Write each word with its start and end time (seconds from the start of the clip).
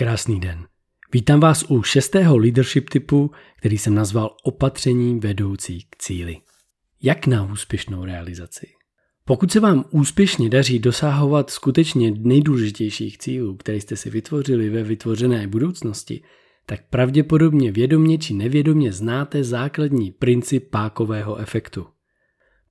Krásný 0.00 0.40
den. 0.40 0.66
Vítám 1.12 1.40
vás 1.40 1.64
u 1.68 1.82
šestého 1.82 2.36
leadership 2.36 2.90
typu, 2.90 3.30
který 3.58 3.78
jsem 3.78 3.94
nazval 3.94 4.36
opatření 4.44 5.20
vedoucí 5.20 5.86
k 5.90 5.96
cíli. 5.96 6.36
Jak 7.02 7.26
na 7.26 7.52
úspěšnou 7.52 8.04
realizaci? 8.04 8.66
Pokud 9.24 9.52
se 9.52 9.60
vám 9.60 9.84
úspěšně 9.90 10.48
daří 10.48 10.78
dosahovat 10.78 11.50
skutečně 11.50 12.10
nejdůležitějších 12.10 13.18
cílů, 13.18 13.56
které 13.56 13.80
jste 13.80 13.96
si 13.96 14.10
vytvořili 14.10 14.70
ve 14.70 14.82
vytvořené 14.82 15.46
budoucnosti, 15.46 16.22
tak 16.66 16.88
pravděpodobně 16.90 17.72
vědomě 17.72 18.18
či 18.18 18.34
nevědomě 18.34 18.92
znáte 18.92 19.44
základní 19.44 20.12
princip 20.12 20.70
pákového 20.70 21.36
efektu. 21.36 21.86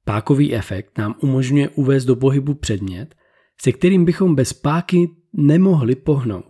Pákový 0.05 0.54
efekt 0.54 0.98
nám 0.98 1.16
umožňuje 1.21 1.70
uvést 1.70 2.05
do 2.05 2.16
pohybu 2.16 2.54
předmět, 2.54 3.16
se 3.61 3.71
kterým 3.71 4.05
bychom 4.05 4.36
bez 4.36 4.54
páky 4.54 5.09
nemohli 5.34 5.96
pohnout. 5.96 6.48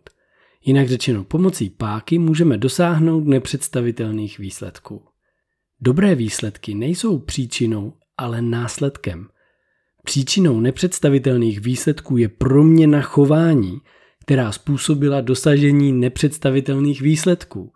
Jinak 0.70 0.88
řečeno, 0.88 1.23
pomocí 1.23 1.70
páky 1.70 2.20
můžeme 2.20 2.57
dosáhnout 2.57 3.28
nepředstavitelných 3.28 4.39
výsledků. 4.39 5.04
Dobré 5.82 6.15
výsledky 6.15 6.75
nejsou 6.75 7.19
příčinou, 7.19 7.93
ale 8.18 8.42
následkem. 8.42 9.28
Příčinou 10.04 10.59
nepředstavitelných 10.59 11.59
výsledků 11.59 12.18
je 12.18 12.29
proměna 12.29 13.01
chování, 13.01 13.82
která 14.21 14.51
způsobila 14.51 15.21
dosažení 15.21 15.92
nepředstavitelných 15.92 17.01
výsledků. 17.01 17.71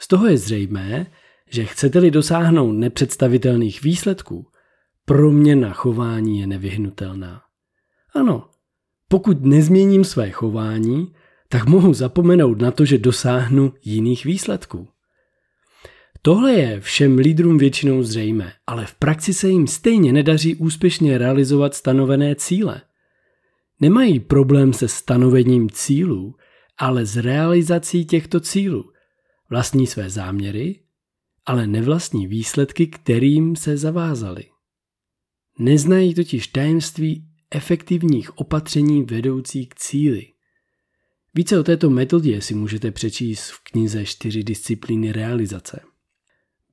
Z 0.00 0.08
toho 0.08 0.26
je 0.26 0.38
zřejmé, 0.38 1.06
že 1.50 1.64
chcete-li 1.64 2.10
dosáhnout 2.10 2.72
nepředstavitelných 2.72 3.82
výsledků, 3.82 4.46
proměna 5.04 5.72
chování 5.72 6.40
je 6.40 6.46
nevyhnutelná. 6.46 7.42
Ano, 8.14 8.48
pokud 9.08 9.44
nezměním 9.44 10.04
své 10.04 10.30
chování, 10.30 11.12
tak 11.52 11.66
mohu 11.66 11.94
zapomenout 11.94 12.60
na 12.60 12.70
to, 12.70 12.84
že 12.84 12.98
dosáhnu 12.98 13.72
jiných 13.84 14.24
výsledků. 14.24 14.88
Tohle 16.22 16.52
je 16.52 16.80
všem 16.80 17.18
lídrům 17.18 17.58
většinou 17.58 18.02
zřejmé, 18.02 18.52
ale 18.66 18.86
v 18.86 18.94
praxi 18.94 19.34
se 19.34 19.48
jim 19.48 19.66
stejně 19.66 20.12
nedaří 20.12 20.54
úspěšně 20.54 21.18
realizovat 21.18 21.74
stanovené 21.74 22.34
cíle. 22.34 22.82
Nemají 23.80 24.20
problém 24.20 24.72
se 24.72 24.88
stanovením 24.88 25.70
cílů, 25.70 26.34
ale 26.78 27.06
s 27.06 27.16
realizací 27.16 28.04
těchto 28.04 28.40
cílů. 28.40 28.92
Vlastní 29.50 29.86
své 29.86 30.10
záměry, 30.10 30.80
ale 31.46 31.66
nevlastní 31.66 32.26
výsledky, 32.26 32.86
kterým 32.86 33.56
se 33.56 33.76
zavázali. 33.76 34.44
Neznají 35.58 36.14
totiž 36.14 36.46
tajemství 36.46 37.24
efektivních 37.50 38.38
opatření 38.38 39.02
vedoucí 39.02 39.66
k 39.66 39.74
cíli. 39.74 40.26
Více 41.34 41.58
o 41.58 41.62
této 41.62 41.90
metodě 41.90 42.40
si 42.40 42.54
můžete 42.54 42.90
přečíst 42.90 43.50
v 43.50 43.60
knize 43.72 44.04
Čtyři 44.04 44.42
disciplíny 44.42 45.12
realizace. 45.12 45.80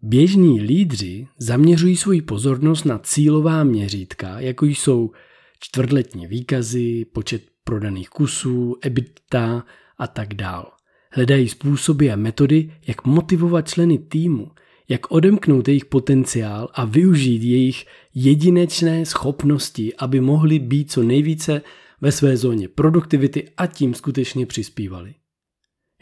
Běžní 0.01 0.61
lídři 0.61 1.27
zaměřují 1.37 1.97
svoji 1.97 2.21
pozornost 2.21 2.83
na 2.83 2.99
cílová 2.99 3.63
měřítka, 3.63 4.39
jako 4.39 4.65
jsou 4.65 5.11
čtvrtletní 5.59 6.27
výkazy, 6.27 7.05
počet 7.05 7.43
prodaných 7.63 8.09
kusů, 8.09 8.75
EBITDA 8.81 9.65
a 9.97 10.07
tak 10.07 10.33
dál. 10.33 10.71
Hledají 11.11 11.49
způsoby 11.49 12.11
a 12.11 12.15
metody, 12.15 12.71
jak 12.87 13.05
motivovat 13.05 13.69
členy 13.69 13.97
týmu, 13.97 14.51
jak 14.89 15.11
odemknout 15.11 15.67
jejich 15.67 15.85
potenciál 15.85 16.69
a 16.73 16.85
využít 16.85 17.43
jejich 17.43 17.85
jedinečné 18.15 19.05
schopnosti, 19.05 19.95
aby 19.95 20.21
mohli 20.21 20.59
být 20.59 20.91
co 20.91 21.03
nejvíce 21.03 21.61
ve 22.01 22.11
své 22.11 22.37
zóně 22.37 22.67
produktivity 22.67 23.49
a 23.57 23.67
tím 23.67 23.93
skutečně 23.93 24.45
přispívali. 24.45 25.15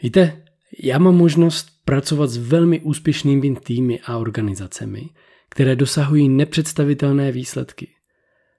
Víte, 0.02 0.44
já 0.82 0.98
mám 0.98 1.16
možnost 1.16 1.68
pracovat 1.84 2.30
s 2.30 2.36
velmi 2.36 2.80
úspěšnými 2.80 3.56
týmy 3.56 4.00
a 4.00 4.16
organizacemi, 4.16 5.08
které 5.50 5.76
dosahují 5.76 6.28
nepředstavitelné 6.28 7.32
výsledky. 7.32 7.88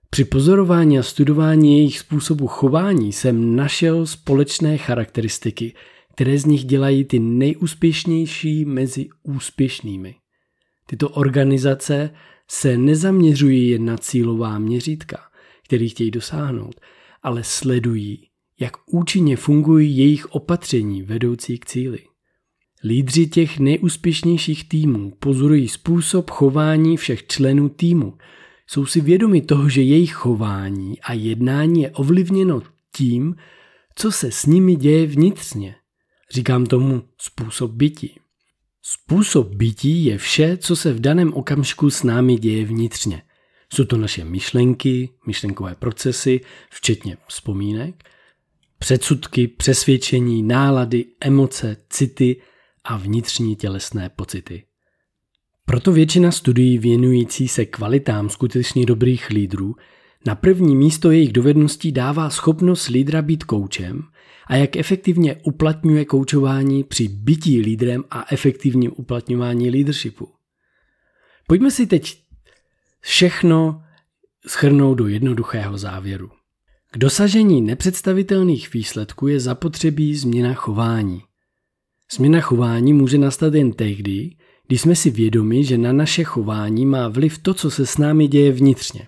Při 0.10 0.26
pozorování 0.26 1.00
a 1.00 1.04
studování 1.04 1.78
jejich 1.78 2.00
způsobu 2.00 2.48
chování 2.48 3.14
jsem 3.14 3.56
našel 3.56 4.06
společné 4.06 4.78
charakteristiky, 4.78 5.74
které 6.14 6.38
z 6.40 6.46
nich 6.46 6.66
dělají 6.66 7.06
ty 7.06 7.20
nejúspěšnější 7.20 8.66
mezi 8.66 9.08
úspěšnými. 9.24 10.16
Tyto 10.90 11.10
organizace 11.10 12.10
se 12.48 12.78
nezaměřují 12.78 13.70
jen 13.70 13.86
na 13.86 13.98
cílová 13.98 14.60
měřítka, 14.60 15.20
který 15.66 15.90
chtějí 15.90 16.12
dosáhnout, 16.12 16.76
ale 17.24 17.44
sledují, 17.44 18.28
jak 18.60 18.74
účinně 18.86 19.38
fungují 19.38 19.98
jejich 19.98 20.26
opatření 20.26 21.04
vedoucí 21.04 21.58
k 21.58 21.66
cíli. 21.66 22.00
Lídři 22.84 23.28
těch 23.28 23.60
nejúspěšnějších 23.60 24.70
týmů 24.70 25.14
pozorují 25.20 25.68
způsob 25.68 26.30
chování 26.30 26.98
všech 26.98 27.28
členů 27.28 27.70
týmu. 27.70 28.18
Jsou 28.68 28.86
si 28.86 29.02
vědomi 29.02 29.42
toho, 29.42 29.70
že 29.70 29.82
jejich 29.82 30.14
chování 30.14 31.02
a 31.02 31.14
jednání 31.14 31.82
je 31.82 31.92
ovlivněno 31.92 32.62
tím, 32.96 33.36
co 33.96 34.12
se 34.12 34.32
s 34.32 34.46
nimi 34.46 34.76
děje 34.76 35.08
vnitřně. 35.08 35.76
Říkám 36.34 36.66
tomu 36.66 37.04
způsob 37.22 37.72
bytí. 37.72 38.20
Způsob 38.82 39.56
bytí 39.56 40.06
je 40.06 40.18
vše, 40.18 40.58
co 40.58 40.76
se 40.76 40.94
v 40.94 41.00
daném 41.00 41.34
okamžiku 41.34 41.90
s 41.90 42.04
námi 42.04 42.36
děje 42.38 42.66
vnitřně. 42.66 43.22
Jsou 43.74 43.86
to 43.86 43.98
naše 43.98 44.26
myšlenky, 44.26 45.10
myšlenkové 45.28 45.76
procesy, 45.76 46.42
včetně 46.72 47.18
vzpomínek, 47.28 48.04
předsudky, 48.80 49.48
přesvědčení, 49.48 50.44
nálady, 50.44 51.06
emoce, 51.22 51.78
city 51.90 52.42
a 52.84 52.98
vnitřní 52.98 53.56
tělesné 53.56 54.10
pocity. 54.10 54.64
Proto 55.66 55.92
většina 55.92 56.32
studií 56.32 56.78
věnující 56.78 57.48
se 57.48 57.66
kvalitám 57.66 58.30
skutečně 58.30 58.86
dobrých 58.86 59.30
lídrů 59.30 59.76
na 60.26 60.36
první 60.36 60.76
místo 60.76 61.12
jejich 61.12 61.34
dovedností 61.34 61.92
dává 61.92 62.30
schopnost 62.30 62.88
lídra 62.88 63.22
být 63.22 63.44
koučem 63.44 64.04
a 64.48 64.56
jak 64.56 64.76
efektivně 64.76 65.36
uplatňuje 65.44 66.06
koučování 66.06 66.84
při 66.84 67.08
bytí 67.08 67.62
lídrem 67.62 68.04
a 68.12 68.26
efektivním 68.34 68.92
uplatňování 68.96 69.70
leadershipu. 69.70 70.30
Pojďme 71.48 71.72
si 71.72 71.88
teď 71.88 72.27
všechno 73.08 73.82
schrnout 74.48 74.98
do 74.98 75.08
jednoduchého 75.08 75.78
závěru. 75.78 76.30
K 76.92 76.98
dosažení 76.98 77.62
nepředstavitelných 77.62 78.74
výsledků 78.74 79.28
je 79.28 79.40
zapotřebí 79.40 80.16
změna 80.16 80.54
chování. 80.54 81.22
Změna 82.16 82.42
chování 82.42 82.94
může 82.94 83.18
nastat 83.18 83.54
jen 83.54 83.74
tehdy, 83.74 84.36
když 84.68 84.82
jsme 84.82 84.96
si 84.96 85.10
vědomi, 85.10 85.64
že 85.64 85.78
na 85.78 85.94
naše 85.94 86.24
chování 86.24 86.86
má 86.86 87.08
vliv 87.08 87.38
to, 87.38 87.54
co 87.54 87.72
se 87.72 87.86
s 87.86 87.98
námi 87.98 88.28
děje 88.28 88.52
vnitřně. 88.52 89.08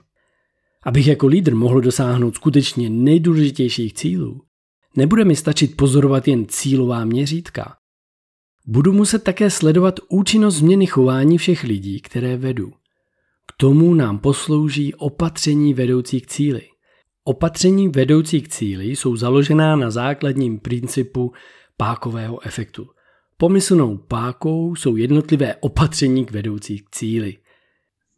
Abych 0.83 1.07
jako 1.07 1.27
lídr 1.27 1.55
mohl 1.55 1.81
dosáhnout 1.81 2.35
skutečně 2.35 2.89
nejdůležitějších 2.89 3.93
cílů, 3.93 4.41
nebude 4.95 5.25
mi 5.25 5.35
stačit 5.35 5.77
pozorovat 5.77 6.27
jen 6.27 6.45
cílová 6.47 7.05
měřítka. 7.05 7.75
Budu 8.65 8.93
muset 8.93 9.23
také 9.23 9.49
sledovat 9.49 9.99
účinnost 10.09 10.55
změny 10.55 10.85
chování 10.85 11.37
všech 11.37 11.63
lidí, 11.63 12.01
které 12.01 12.37
vedu. 12.37 12.78
Tomu 13.61 13.93
nám 13.93 14.19
poslouží 14.19 14.93
opatření 14.93 15.73
vedoucí 15.73 16.21
k 16.21 16.27
cíli. 16.27 16.61
Opatření 17.23 17.89
vedoucí 17.89 18.41
k 18.41 18.47
cíli 18.47 18.85
jsou 18.85 19.15
založená 19.15 19.75
na 19.75 19.91
základním 19.91 20.59
principu 20.59 21.33
pákového 21.77 22.45
efektu. 22.45 22.87
Pomyslnou 23.37 23.97
pákou 23.97 24.75
jsou 24.75 24.95
jednotlivé 24.95 25.55
opatření 25.55 26.25
k 26.25 26.31
vedoucí 26.31 26.79
k 26.79 26.89
cíli. 26.89 27.37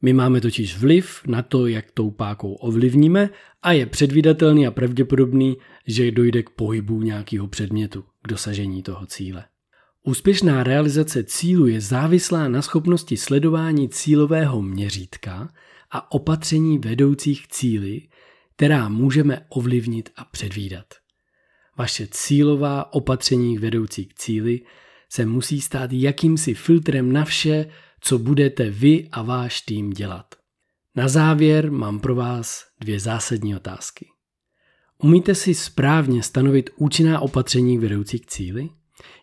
My 0.02 0.14
máme 0.14 0.42
totiž 0.42 0.78
vliv 0.78 1.22
na 1.28 1.42
to, 1.42 1.68
jak 1.68 1.92
tou 1.92 2.12
pákou 2.12 2.54
ovlivníme 2.54 3.30
a 3.62 3.72
je 3.72 3.86
předvídatelný 3.86 4.68
a 4.68 4.72
pravděpodobný, 4.72 5.58
že 5.88 6.12
dojde 6.12 6.44
k 6.44 6.50
pohybu 6.50 7.02
nějakého 7.02 7.48
předmětu, 7.48 8.02
k 8.02 8.28
dosažení 8.28 8.84
toho 8.84 9.06
cíle. 9.06 9.46
Úspěšná 10.04 10.64
realizace 10.64 11.24
cílu 11.24 11.68
je 11.68 11.82
závislá 11.82 12.48
na 12.48 12.62
schopnosti 12.62 13.18
sledování 13.18 13.90
cílového 13.90 14.62
měřítka 14.62 15.54
a 15.92 16.12
opatření 16.12 16.80
vedoucích 16.80 17.48
k 17.48 17.52
cíli, 17.52 18.02
která 18.56 18.90
můžeme 18.90 19.46
ovlivnit 19.50 20.10
a 20.16 20.26
předvídat. 20.26 20.86
Vaše 21.78 22.08
cílová 22.12 22.94
opatření 22.94 23.58
vedoucí 23.58 24.06
k 24.06 24.14
cíli 24.14 24.62
se 25.10 25.26
musí 25.26 25.62
stát 25.62 25.92
jakýmsi 25.94 26.54
filtrem 26.54 27.12
na 27.12 27.26
vše, 27.26 27.66
co 28.00 28.20
budete 28.20 28.70
vy 28.70 29.10
a 29.12 29.22
váš 29.22 29.62
tým 29.62 29.90
dělat. 29.90 30.36
Na 30.96 31.08
závěr 31.08 31.72
mám 31.72 32.00
pro 32.00 32.16
vás 32.16 32.64
dvě 32.80 33.00
zásadní 33.00 33.56
otázky. 33.56 34.08
Umíte 34.98 35.36
si 35.36 35.56
správně 35.56 36.24
stanovit 36.24 36.70
účinná 36.76 37.20
opatření 37.20 37.78
vedoucí 37.78 38.20
k 38.20 38.26
cíli? 38.26 38.70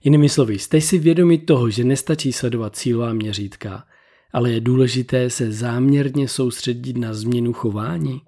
Jinými 0.05 0.29
slovy, 0.29 0.59
jste 0.59 0.81
si 0.81 0.99
vědomi 0.99 1.38
toho, 1.38 1.70
že 1.70 1.85
nestačí 1.85 2.32
sledovat 2.32 2.76
cílová 2.76 3.12
měřítka, 3.12 3.85
ale 4.32 4.50
je 4.50 4.61
důležité 4.61 5.31
se 5.31 5.53
záměrně 5.53 6.29
soustředit 6.29 6.97
na 6.97 7.15
změnu 7.15 7.53
chování? 7.53 8.20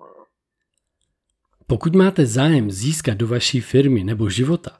Pokud 1.66 1.94
máte 1.94 2.26
zájem 2.26 2.70
získat 2.70 3.14
do 3.14 3.26
vaší 3.26 3.60
firmy 3.60 4.04
nebo 4.04 4.30
života 4.30 4.70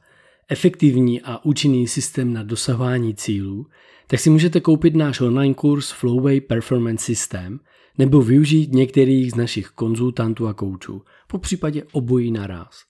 efektivní 0.48 1.22
a 1.22 1.44
účinný 1.44 1.88
systém 1.88 2.32
na 2.32 2.42
dosahování 2.42 3.14
cílů, 3.14 3.66
tak 4.06 4.20
si 4.20 4.30
můžete 4.30 4.60
koupit 4.60 4.94
náš 4.94 5.20
online 5.20 5.54
kurz 5.54 5.90
Flowway 5.90 6.40
Performance 6.40 7.04
System 7.04 7.60
nebo 7.98 8.22
využít 8.22 8.72
některých 8.72 9.32
z 9.32 9.34
našich 9.34 9.68
konzultantů 9.68 10.48
a 10.48 10.54
koučů, 10.54 11.02
po 11.26 11.38
případě 11.38 11.82
obojí 11.92 12.30
naraz. 12.30 12.80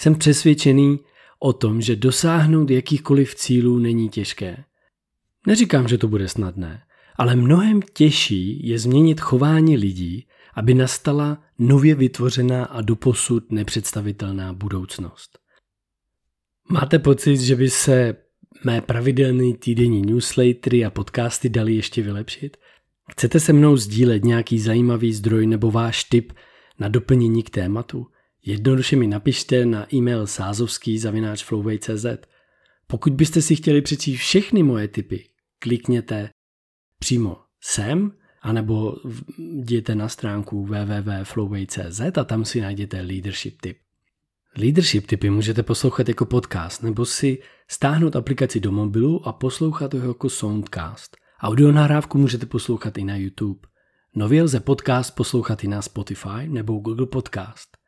Jsem 0.00 0.14
přesvědčený 0.14 0.98
o 1.38 1.52
tom, 1.52 1.80
že 1.80 1.96
dosáhnout 1.96 2.70
jakýchkoliv 2.70 3.34
cílů 3.34 3.78
není 3.78 4.08
těžké. 4.08 4.64
Neříkám, 5.46 5.88
že 5.88 5.98
to 5.98 6.08
bude 6.08 6.28
snadné, 6.28 6.82
ale 7.16 7.36
mnohem 7.36 7.80
těžší 7.82 8.68
je 8.68 8.78
změnit 8.78 9.20
chování 9.20 9.76
lidí, 9.76 10.26
aby 10.54 10.74
nastala 10.74 11.42
nově 11.58 11.94
vytvořená 11.94 12.64
a 12.64 12.80
doposud 12.80 13.52
nepředstavitelná 13.52 14.52
budoucnost. 14.52 15.38
Máte 16.70 16.98
pocit, 16.98 17.36
že 17.36 17.56
by 17.56 17.70
se 17.70 18.16
mé 18.64 18.80
pravidelné 18.80 19.56
týdenní 19.56 20.02
newslettery 20.02 20.84
a 20.84 20.90
podcasty 20.90 21.48
dali 21.48 21.74
ještě 21.74 22.02
vylepšit? 22.02 22.56
Chcete 23.10 23.40
se 23.40 23.52
mnou 23.52 23.76
sdílet 23.76 24.24
nějaký 24.24 24.58
zajímavý 24.58 25.12
zdroj 25.12 25.46
nebo 25.46 25.70
váš 25.70 26.04
tip 26.04 26.32
na 26.78 26.88
doplnění 26.88 27.42
k 27.42 27.50
tématu? 27.50 28.06
Jednoduše 28.46 28.96
mi 28.96 29.06
napište 29.06 29.66
na 29.66 29.94
e-mail 29.94 30.26
sázovský 30.26 31.00
Pokud 32.86 33.12
byste 33.12 33.42
si 33.42 33.56
chtěli 33.56 33.82
přečíst 33.82 34.20
všechny 34.20 34.62
moje 34.62 34.88
tipy, 34.88 35.28
klikněte 35.58 36.30
přímo 36.98 37.36
sem, 37.60 38.12
anebo 38.42 38.96
jděte 39.38 39.94
na 39.94 40.08
stránku 40.08 40.64
www.flowway.cz 40.64 42.00
a 42.00 42.24
tam 42.24 42.44
si 42.44 42.60
najděte 42.60 43.00
leadership 43.00 43.60
tip. 43.60 43.76
Leadership 44.56 45.06
tipy 45.06 45.30
můžete 45.30 45.62
poslouchat 45.62 46.08
jako 46.08 46.26
podcast 46.26 46.82
nebo 46.82 47.04
si 47.04 47.38
stáhnout 47.68 48.16
aplikaci 48.16 48.60
do 48.60 48.72
mobilu 48.72 49.28
a 49.28 49.32
poslouchat 49.32 49.94
ho 49.94 50.08
jako 50.08 50.30
soundcast. 50.30 51.16
Audio 51.40 51.72
nahrávku 51.72 52.18
můžete 52.18 52.46
poslouchat 52.46 52.98
i 52.98 53.04
na 53.04 53.16
YouTube. 53.16 53.60
Nově 54.14 54.42
lze 54.42 54.60
podcast 54.60 55.14
poslouchat 55.14 55.64
i 55.64 55.68
na 55.68 55.82
Spotify 55.82 56.48
nebo 56.48 56.72
Google 56.72 57.06
Podcast. 57.06 57.83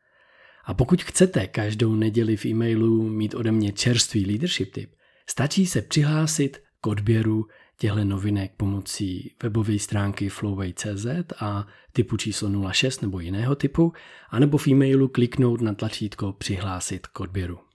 A 0.67 0.73
pokud 0.73 1.03
chcete 1.03 1.47
každou 1.47 1.95
neděli 1.95 2.37
v 2.37 2.45
e-mailu 2.45 3.09
mít 3.09 3.35
ode 3.35 3.51
mě 3.51 3.71
čerstvý 3.71 4.25
leadership 4.25 4.73
tip, 4.73 4.89
stačí 5.29 5.65
se 5.65 5.81
přihlásit 5.81 6.57
k 6.81 6.87
odběru 6.87 7.47
těchto 7.77 8.03
novinek 8.03 8.51
pomocí 8.57 9.35
webové 9.43 9.79
stránky 9.79 10.29
flowway.cz 10.29 11.05
a 11.39 11.67
typu 11.93 12.17
číslo 12.17 12.71
06 12.71 13.01
nebo 13.01 13.19
jiného 13.19 13.55
typu, 13.55 13.93
anebo 14.29 14.57
v 14.57 14.67
e-mailu 14.67 15.07
kliknout 15.07 15.61
na 15.61 15.73
tlačítko 15.73 16.33
přihlásit 16.33 17.07
k 17.07 17.19
odběru. 17.19 17.59